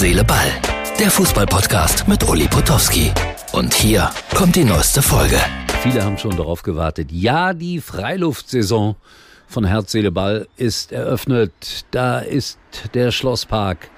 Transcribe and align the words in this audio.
Seele, 0.00 0.24
Ball. 0.24 0.50
Der 0.98 1.10
Fußballpodcast 1.10 2.08
mit 2.08 2.26
Uli 2.26 2.48
Potowski. 2.48 3.12
Und 3.52 3.74
hier 3.74 4.10
kommt 4.34 4.56
die 4.56 4.64
neueste 4.64 5.02
Folge. 5.02 5.38
Viele 5.82 6.02
haben 6.02 6.16
schon 6.16 6.34
darauf 6.38 6.62
gewartet. 6.62 7.12
Ja, 7.12 7.52
die 7.52 7.82
Freiluftsaison 7.82 8.96
von 9.46 9.64
Herz, 9.66 9.92
Seele, 9.92 10.10
Ball 10.10 10.48
ist 10.56 10.92
eröffnet. 10.92 11.84
Da 11.90 12.20
ist 12.20 12.58
der 12.94 13.10
Schlosspark. 13.10 13.90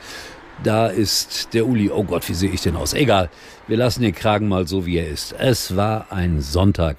Da 0.65 0.89
ist 0.89 1.55
der 1.55 1.69
Uli. 1.69 1.89
Oh 1.89 2.03
Gott, 2.03 2.29
wie 2.29 2.35
sehe 2.35 2.51
ich 2.51 2.63
denn 2.63 2.75
aus? 2.75 2.95
Egal. 2.95 3.31
Wir 3.69 3.77
lassen 3.77 4.03
den 4.03 4.13
Kragen 4.13 4.49
mal 4.49 4.67
so, 4.67 4.85
wie 4.85 4.99
er 4.99 5.07
ist. 5.07 5.37
Es 5.39 5.77
war 5.77 6.07
ein 6.11 6.41
Sonntag 6.41 6.97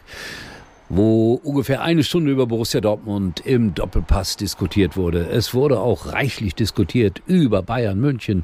wo 0.89 1.35
ungefähr 1.43 1.81
eine 1.81 2.03
Stunde 2.03 2.31
über 2.31 2.47
Borussia 2.47 2.81
Dortmund 2.81 3.41
im 3.45 3.73
Doppelpass 3.73 4.37
diskutiert 4.37 4.97
wurde. 4.97 5.27
Es 5.29 5.53
wurde 5.53 5.79
auch 5.79 6.13
reichlich 6.13 6.55
diskutiert 6.55 7.21
über 7.25 7.63
Bayern 7.63 7.99
München 7.99 8.43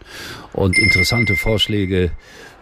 und 0.54 0.78
interessante 0.78 1.36
Vorschläge, 1.36 2.12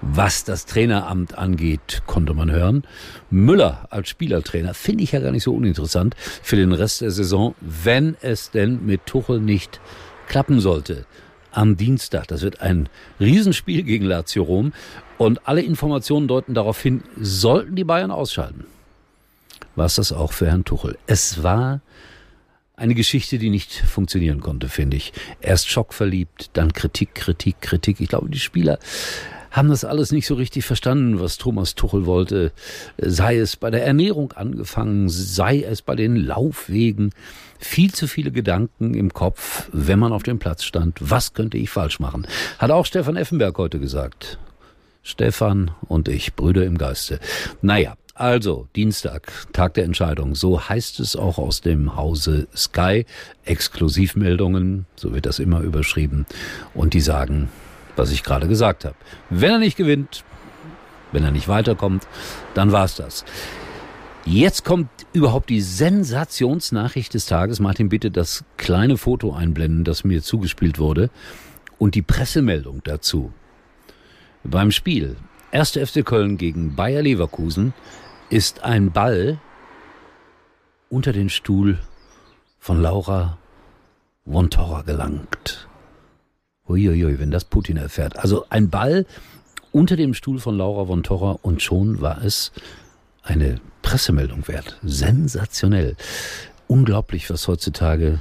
was 0.02 0.44
das 0.44 0.66
Traineramt 0.66 1.38
angeht, 1.38 2.04
konnte 2.06 2.34
man 2.34 2.52
hören. 2.52 2.84
Müller 3.30 3.88
als 3.90 4.10
Spielertrainer 4.10 4.74
finde 4.74 5.04
ich 5.04 5.12
ja 5.12 5.20
gar 5.20 5.32
nicht 5.32 5.44
so 5.44 5.56
uninteressant 5.56 6.16
für 6.18 6.56
den 6.56 6.72
Rest 6.72 7.02
der 7.02 7.12
Saison, 7.12 7.56
wenn 7.62 8.16
es 8.22 8.52
denn 8.52 8.86
mit 8.86 9.06
Tuchel 9.06 9.40
nicht 9.40 9.80
klappen 10.28 10.60
sollte. 10.60 11.06
Am 11.52 11.78
Dienstag, 11.78 12.28
das 12.28 12.44
wird 12.44 12.62
ein 12.62 12.90
Riesenspiel 13.20 13.84
gegen 13.84 14.06
Lazio 14.06 14.44
Rom 14.44 14.74
und 15.18 15.48
alle 15.48 15.62
Informationen 15.62 16.28
deuten 16.28 16.54
darauf 16.54 16.80
hin, 16.80 17.04
sollten 17.20 17.76
die 17.76 17.84
Bayern 17.84 18.12
ausschalten 18.12 18.66
war 19.78 19.86
es 19.86 19.96
das 19.96 20.12
auch 20.12 20.34
für 20.34 20.48
Herrn 20.48 20.66
Tuchel. 20.66 20.98
Es 21.06 21.44
war 21.44 21.82
eine 22.76 22.96
Geschichte, 22.96 23.38
die 23.38 23.50
nicht 23.50 23.72
funktionieren 23.72 24.42
konnte, 24.42 24.70
finde 24.70 24.98
ich. 24.98 25.14
Erst 25.40 25.70
schockverliebt, 25.70 26.52
dann 26.54 26.74
Kritik, 26.74 27.16
Kritik, 27.16 27.62
Kritik. 27.62 28.02
Ich 28.02 28.10
glaube, 28.10 28.30
die 28.30 28.40
Spieler 28.40 28.80
haben 29.52 29.70
das 29.70 29.86
alles 29.86 30.12
nicht 30.12 30.28
so 30.28 30.36
richtig 30.36 30.66
verstanden, 30.66 31.20
was 31.20 31.38
Thomas 31.38 31.76
Tuchel 31.76 32.06
wollte. 32.06 32.52
Sei 32.98 33.38
es 33.38 33.56
bei 33.56 33.72
der 33.72 33.86
Ernährung 33.86 34.34
angefangen, 34.34 35.10
sei 35.10 35.62
es 35.62 35.82
bei 35.82 35.96
den 35.96 36.16
Laufwegen. 36.16 37.12
Viel 37.60 37.92
zu 37.94 38.08
viele 38.08 38.32
Gedanken 38.32 38.94
im 38.94 39.14
Kopf, 39.14 39.70
wenn 39.72 40.00
man 40.00 40.12
auf 40.12 40.24
dem 40.24 40.38
Platz 40.38 40.64
stand. 40.64 40.98
Was 41.00 41.34
könnte 41.34 41.58
ich 41.58 41.70
falsch 41.70 42.00
machen? 42.00 42.28
Hat 42.60 42.72
auch 42.72 42.86
Stefan 42.86 43.16
Effenberg 43.16 43.58
heute 43.58 43.80
gesagt. 43.80 44.38
Stefan 45.02 45.72
und 45.88 46.10
ich, 46.10 46.36
Brüder 46.36 46.66
im 46.66 46.78
Geiste. 46.78 47.20
Naja, 47.62 47.96
also, 48.20 48.68
Dienstag, 48.76 49.32
Tag 49.54 49.76
der 49.76 49.84
Entscheidung. 49.84 50.34
So 50.34 50.68
heißt 50.68 51.00
es 51.00 51.16
auch 51.16 51.38
aus 51.38 51.62
dem 51.62 51.96
Hause 51.96 52.48
Sky. 52.56 53.06
Exklusivmeldungen, 53.46 54.88
so 54.96 55.14
wird 55.14 55.28
das 55.28 55.38
immer 55.38 55.62
überschrieben. 55.62 56.26
Und 56.74 56.96
die 56.96 57.00
sagen, 57.00 57.50
was 57.96 58.12
ich 58.12 58.24
gerade 58.24 58.48
gesagt 58.48 58.86
habe. 58.86 58.96
Wenn 59.30 59.52
er 59.52 59.60
nicht 59.60 59.78
gewinnt, 59.78 60.24
wenn 61.12 61.24
er 61.24 61.32
nicht 61.32 61.48
weiterkommt, 61.48 62.08
dann 62.56 62.72
war's 62.72 62.96
das. 62.96 63.24
Jetzt 64.26 64.66
kommt 64.66 64.90
überhaupt 65.14 65.50
die 65.52 65.62
Sensationsnachricht 65.62 67.14
des 67.14 67.28
Tages. 67.28 67.60
Martin, 67.60 67.88
bitte 67.88 68.10
das 68.10 68.44
kleine 68.58 68.98
Foto 68.98 69.34
einblenden, 69.34 69.84
das 69.84 70.04
mir 70.04 70.24
zugespielt 70.24 70.80
wurde. 70.80 71.12
Und 71.78 71.94
die 71.94 72.02
Pressemeldung 72.02 72.82
dazu. 72.84 73.32
Beim 74.44 74.72
Spiel 74.72 75.18
1. 75.52 75.72
FC 75.72 76.06
Köln 76.06 76.38
gegen 76.38 76.76
Bayer 76.76 77.02
Leverkusen 77.02 77.74
ist 78.30 78.64
ein 78.64 78.92
Ball 78.92 79.40
unter 80.90 81.14
den 81.14 81.30
Stuhl 81.30 81.80
von 82.60 82.82
Laura 82.82 83.38
von 84.26 84.50
Torra 84.50 84.82
gelangt. 84.82 85.68
Uiuiui, 86.68 87.20
wenn 87.20 87.32
das 87.32 87.46
Putin 87.46 87.78
erfährt. 87.78 88.18
Also 88.18 88.46
ein 88.50 88.70
Ball 88.70 89.06
unter 89.72 89.96
dem 89.96 90.14
Stuhl 90.14 90.40
von 90.40 90.58
Laura 90.58 90.86
von 90.86 91.04
Torra 91.04 91.38
und 91.42 91.62
schon 91.62 92.02
war 92.02 92.22
es 92.24 92.52
eine 93.24 93.62
Pressemeldung 93.82 94.48
wert. 94.48 94.78
Sensationell. 94.84 95.96
Unglaublich, 96.68 97.30
was 97.30 97.48
heutzutage 97.48 98.20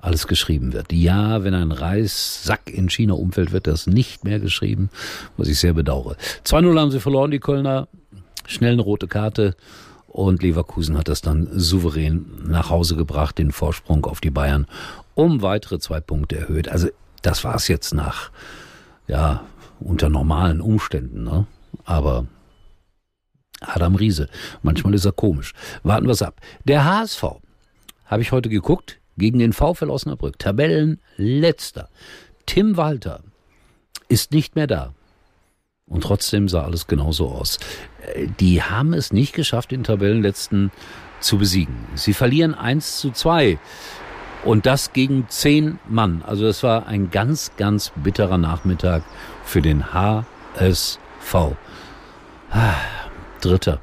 alles 0.00 0.26
geschrieben 0.26 0.72
wird. 0.72 0.92
Ja, 0.92 1.44
wenn 1.44 1.54
ein 1.54 1.72
Reissack 1.72 2.70
in 2.70 2.88
China 2.88 3.14
umfällt, 3.14 3.52
wird 3.52 3.66
das 3.66 3.86
nicht 3.86 4.24
mehr 4.24 4.40
geschrieben, 4.40 4.90
was 5.36 5.48
ich 5.48 5.58
sehr 5.58 5.74
bedauere. 5.74 6.16
2-0 6.44 6.78
haben 6.78 6.90
sie 6.90 7.00
verloren, 7.00 7.30
die 7.30 7.40
Kölner 7.40 7.88
schnell 8.46 8.72
eine 8.72 8.82
rote 8.82 9.08
Karte 9.08 9.56
und 10.06 10.42
Leverkusen 10.42 10.96
hat 10.96 11.08
das 11.08 11.20
dann 11.20 11.48
souverän 11.52 12.26
nach 12.46 12.70
Hause 12.70 12.96
gebracht, 12.96 13.38
den 13.38 13.52
Vorsprung 13.52 14.06
auf 14.06 14.20
die 14.20 14.30
Bayern 14.30 14.66
um 15.14 15.42
weitere 15.42 15.78
zwei 15.78 16.00
Punkte 16.00 16.36
erhöht. 16.36 16.68
Also 16.68 16.88
das 17.22 17.44
war's 17.44 17.68
jetzt 17.68 17.92
nach, 17.92 18.30
ja, 19.08 19.44
unter 19.80 20.08
normalen 20.08 20.60
Umständen, 20.60 21.24
ne? 21.24 21.46
Aber 21.84 22.26
Adam 23.60 23.94
Riese, 23.94 24.28
manchmal 24.62 24.94
ist 24.94 25.04
er 25.04 25.12
komisch. 25.12 25.52
Warten 25.82 26.06
wir's 26.06 26.22
ab. 26.22 26.40
Der 26.64 26.84
HSV, 26.84 27.24
habe 28.04 28.22
ich 28.22 28.32
heute 28.32 28.48
geguckt, 28.48 29.00
gegen 29.16 29.38
den 29.38 29.52
VfL 29.52 29.90
Osnabrück, 29.90 30.38
Tabellenletzter. 30.38 31.88
Tim 32.44 32.76
Walter 32.76 33.22
ist 34.08 34.32
nicht 34.32 34.56
mehr 34.56 34.66
da. 34.66 34.94
Und 35.88 36.02
trotzdem 36.02 36.48
sah 36.48 36.64
alles 36.64 36.86
genauso 36.86 37.28
aus. 37.28 37.58
Äh, 38.14 38.26
die 38.40 38.62
haben 38.62 38.92
es 38.92 39.12
nicht 39.12 39.34
geschafft, 39.34 39.70
den 39.70 39.84
Tabellenletzten 39.84 40.72
zu 41.20 41.38
besiegen. 41.38 41.76
Sie 41.94 42.12
verlieren 42.12 42.54
1 42.54 42.98
zu 42.98 43.10
2. 43.10 43.58
Und 44.44 44.66
das 44.66 44.92
gegen 44.92 45.26
zehn 45.28 45.78
Mann. 45.88 46.22
Also 46.24 46.44
das 46.44 46.62
war 46.62 46.86
ein 46.86 47.10
ganz, 47.10 47.52
ganz 47.56 47.92
bitterer 47.96 48.38
Nachmittag 48.38 49.02
für 49.44 49.60
den 49.60 49.92
HSV. 49.92 51.34
Ah, 52.50 52.74
Dritter. 53.40 53.80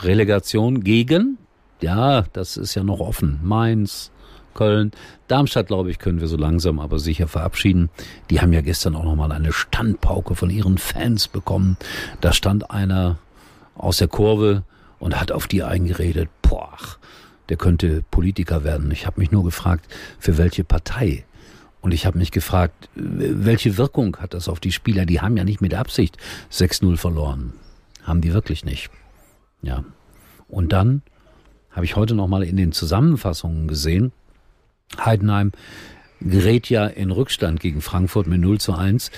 Relegation 0.00 0.82
gegen, 0.84 1.38
ja, 1.80 2.22
das 2.32 2.56
ist 2.56 2.74
ja 2.74 2.84
noch 2.84 3.00
offen. 3.00 3.40
Mainz, 3.42 4.12
Köln. 4.54 4.92
Darmstadt, 5.28 5.68
glaube 5.68 5.90
ich, 5.90 5.98
können 5.98 6.20
wir 6.20 6.28
so 6.28 6.36
langsam 6.36 6.78
aber 6.78 6.98
sicher 6.98 7.28
verabschieden. 7.28 7.90
Die 8.30 8.40
haben 8.40 8.52
ja 8.52 8.60
gestern 8.60 8.96
auch 8.96 9.04
nochmal 9.04 9.32
eine 9.32 9.52
Standpauke 9.52 10.34
von 10.34 10.50
ihren 10.50 10.78
Fans 10.78 11.28
bekommen. 11.28 11.76
Da 12.20 12.32
stand 12.32 12.70
einer 12.70 13.18
aus 13.74 13.98
der 13.98 14.08
Kurve 14.08 14.64
und 14.98 15.20
hat 15.20 15.32
auf 15.32 15.46
die 15.46 15.62
eingeredet. 15.62 16.28
Boah, 16.42 16.76
der 17.48 17.56
könnte 17.56 18.04
Politiker 18.10 18.64
werden. 18.64 18.90
Ich 18.90 19.06
habe 19.06 19.20
mich 19.20 19.30
nur 19.30 19.44
gefragt, 19.44 19.86
für 20.18 20.38
welche 20.38 20.64
Partei. 20.64 21.24
Und 21.80 21.92
ich 21.92 22.06
habe 22.06 22.18
mich 22.18 22.30
gefragt, 22.30 22.88
welche 22.94 23.76
Wirkung 23.76 24.16
hat 24.18 24.34
das 24.34 24.48
auf 24.48 24.60
die 24.60 24.70
Spieler? 24.70 25.04
Die 25.04 25.20
haben 25.20 25.36
ja 25.36 25.42
nicht 25.42 25.60
mit 25.60 25.74
Absicht 25.74 26.16
6-0 26.52 26.96
verloren. 26.96 27.54
Haben 28.04 28.20
die 28.20 28.32
wirklich 28.32 28.64
nicht. 28.64 28.90
Ja. 29.62 29.84
Und 30.48 30.72
dann 30.72 31.02
habe 31.72 31.84
ich 31.84 31.96
heute 31.96 32.14
nochmal 32.14 32.44
in 32.44 32.56
den 32.56 32.72
Zusammenfassungen 32.72 33.66
gesehen, 33.66 34.12
Heidenheim 34.98 35.52
gerät 36.20 36.68
ja 36.70 36.86
in 36.86 37.10
Rückstand 37.10 37.60
gegen 37.60 37.80
Frankfurt 37.80 38.26
mit 38.26 38.40
0 38.40 38.60
zu 38.60 38.74
1 38.74 39.10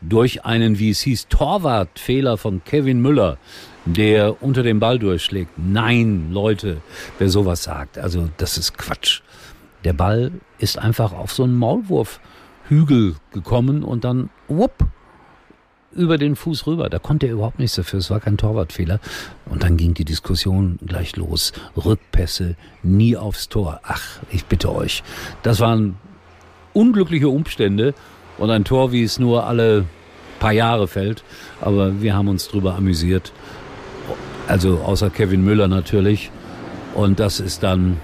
durch 0.00 0.44
einen, 0.44 0.78
wie 0.78 0.90
es 0.90 1.00
hieß, 1.00 1.28
Torwartfehler 1.28 2.36
von 2.36 2.62
Kevin 2.64 3.00
Müller, 3.00 3.38
der 3.84 4.42
unter 4.42 4.62
dem 4.62 4.80
Ball 4.80 4.98
durchschlägt. 4.98 5.50
Nein, 5.56 6.30
Leute, 6.32 6.78
wer 7.18 7.28
sowas 7.28 7.64
sagt, 7.64 7.98
also 7.98 8.28
das 8.36 8.58
ist 8.58 8.78
Quatsch. 8.78 9.22
Der 9.84 9.92
Ball 9.92 10.32
ist 10.58 10.78
einfach 10.78 11.12
auf 11.12 11.32
so 11.32 11.44
einen 11.44 11.56
Maulwurfhügel 11.56 13.16
gekommen 13.32 13.82
und 13.82 14.04
dann, 14.04 14.30
wupp, 14.46 14.86
über 15.92 16.18
den 16.18 16.36
Fuß 16.36 16.66
rüber. 16.66 16.88
Da 16.88 16.98
konnte 16.98 17.26
er 17.26 17.32
überhaupt 17.32 17.58
nichts 17.58 17.76
dafür. 17.76 17.98
Es 17.98 18.10
war 18.10 18.20
kein 18.20 18.36
Torwartfehler. 18.36 19.00
Und 19.46 19.62
dann 19.62 19.76
ging 19.76 19.94
die 19.94 20.04
Diskussion 20.04 20.78
gleich 20.84 21.16
los. 21.16 21.52
Rückpässe, 21.76 22.56
nie 22.82 23.16
aufs 23.16 23.48
Tor. 23.48 23.80
Ach, 23.82 24.20
ich 24.30 24.44
bitte 24.44 24.74
euch. 24.74 25.02
Das 25.42 25.60
waren 25.60 25.96
unglückliche 26.72 27.28
Umstände 27.28 27.94
und 28.38 28.50
ein 28.50 28.64
Tor, 28.64 28.92
wie 28.92 29.02
es 29.02 29.18
nur 29.18 29.46
alle 29.46 29.84
paar 30.38 30.52
Jahre 30.52 30.88
fällt. 30.88 31.24
Aber 31.60 32.00
wir 32.00 32.14
haben 32.14 32.28
uns 32.28 32.48
drüber 32.48 32.74
amüsiert. 32.76 33.32
Also 34.46 34.78
außer 34.78 35.10
Kevin 35.10 35.44
Müller 35.44 35.68
natürlich. 35.68 36.30
Und 36.94 37.20
das 37.20 37.40
ist 37.40 37.62
dann 37.62 37.98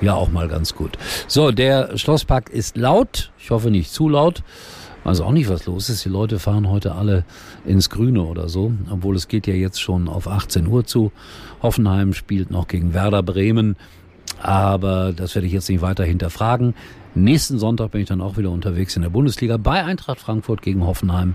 ja 0.00 0.14
auch 0.14 0.30
mal 0.30 0.48
ganz 0.48 0.74
gut. 0.74 0.98
So, 1.26 1.50
der 1.50 1.96
Schlosspark 1.96 2.50
ist 2.50 2.76
laut. 2.76 3.32
Ich 3.38 3.50
hoffe 3.50 3.70
nicht 3.70 3.92
zu 3.92 4.08
laut. 4.08 4.42
Weiß 5.04 5.20
auch 5.20 5.32
nicht, 5.32 5.50
was 5.50 5.66
los 5.66 5.90
ist. 5.90 6.04
Die 6.04 6.08
Leute 6.08 6.38
fahren 6.38 6.68
heute 6.68 6.94
alle 6.94 7.24
ins 7.66 7.90
Grüne 7.90 8.22
oder 8.22 8.48
so, 8.48 8.72
obwohl 8.90 9.16
es 9.16 9.28
geht 9.28 9.46
ja 9.46 9.54
jetzt 9.54 9.80
schon 9.80 10.08
auf 10.08 10.26
18 10.26 10.66
Uhr 10.66 10.84
zu. 10.84 11.12
Hoffenheim 11.62 12.14
spielt 12.14 12.50
noch 12.50 12.68
gegen 12.68 12.94
Werder 12.94 13.22
Bremen, 13.22 13.76
aber 14.40 15.12
das 15.12 15.34
werde 15.34 15.46
ich 15.46 15.52
jetzt 15.52 15.68
nicht 15.68 15.82
weiter 15.82 16.04
hinterfragen. 16.04 16.74
Nächsten 17.14 17.58
Sonntag 17.58 17.92
bin 17.92 18.00
ich 18.00 18.08
dann 18.08 18.22
auch 18.22 18.38
wieder 18.38 18.50
unterwegs 18.50 18.96
in 18.96 19.02
der 19.02 19.10
Bundesliga 19.10 19.58
bei 19.58 19.84
Eintracht 19.84 20.18
Frankfurt 20.18 20.62
gegen 20.62 20.84
Hoffenheim. 20.84 21.34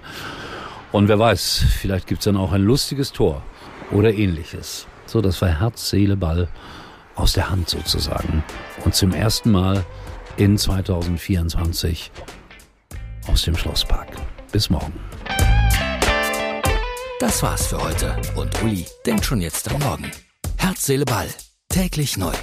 Und 0.91 1.07
wer 1.07 1.19
weiß, 1.19 1.63
vielleicht 1.79 2.07
gibt's 2.07 2.25
dann 2.25 2.37
auch 2.37 2.51
ein 2.51 2.63
lustiges 2.63 3.13
Tor 3.13 3.43
oder 3.91 4.13
ähnliches. 4.13 4.87
So, 5.05 5.21
das 5.21 5.41
war 5.41 5.49
Herz, 5.49 5.89
Seele, 5.89 6.17
Ball 6.17 6.47
aus 7.15 7.33
der 7.33 7.49
Hand 7.51 7.69
sozusagen. 7.69 8.43
Und 8.83 8.95
zum 8.95 9.11
ersten 9.11 9.51
Mal 9.51 9.85
in 10.37 10.57
2024 10.57 12.11
aus 13.29 13.43
dem 13.43 13.55
Schlosspark. 13.55 14.07
Bis 14.51 14.69
morgen. 14.69 14.93
Das 17.19 17.43
war's 17.43 17.67
für 17.67 17.81
heute 17.81 18.15
und 18.35 18.61
Uli 18.63 18.85
denkt 19.05 19.25
schon 19.25 19.41
jetzt 19.41 19.69
am 19.71 19.79
Morgen. 19.81 20.11
Herz, 20.57 20.85
Seele, 20.85 21.05
Ball. 21.05 21.27
Täglich 21.69 22.17
neu. 22.17 22.33